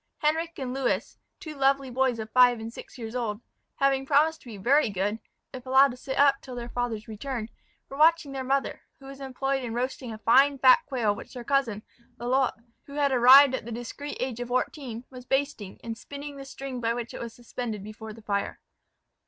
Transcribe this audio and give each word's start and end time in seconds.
Henric 0.23 0.57
and 0.57 0.73
Lewis, 0.73 1.19
two 1.39 1.53
lovely 1.53 1.91
boys 1.91 2.17
of 2.17 2.31
five 2.31 2.59
and 2.59 2.73
six 2.73 2.97
years 2.97 3.15
old, 3.15 3.39
having 3.75 4.03
promised 4.03 4.39
to 4.41 4.47
be 4.47 4.57
very 4.57 4.89
good, 4.89 5.19
if 5.53 5.63
allowed 5.67 5.91
to 5.91 5.95
sit 5.97 6.17
up 6.17 6.41
till 6.41 6.55
their 6.55 6.69
father's 6.69 7.07
return, 7.07 7.49
were 7.87 7.97
watching 7.97 8.31
their 8.31 8.43
mother, 8.43 8.81
who 8.97 9.05
was 9.05 9.21
employed 9.21 9.63
in 9.63 9.75
roasting 9.75 10.11
a 10.11 10.17
fine 10.17 10.57
fat 10.57 10.79
quail 10.87 11.13
which 11.13 11.35
their 11.35 11.43
cousin, 11.43 11.83
Lalotte, 12.17 12.63
who 12.85 12.93
had 12.95 13.11
arrived 13.11 13.53
at 13.53 13.63
the 13.65 13.71
discreet 13.71 14.17
age 14.19 14.39
of 14.39 14.47
fourteen, 14.47 15.03
was 15.11 15.23
basting, 15.23 15.79
and 15.83 15.95
spinning 15.95 16.35
the 16.35 16.45
string 16.45 16.81
by 16.81 16.95
which 16.95 17.13
it 17.13 17.21
was 17.21 17.35
suspended 17.35 17.83
before 17.83 18.11
the 18.11 18.23
fire. 18.23 18.59